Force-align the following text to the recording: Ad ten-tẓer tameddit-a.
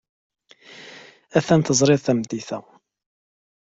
Ad 1.37 1.43
ten-tẓer 1.47 1.89
tameddit-a. 2.05 2.59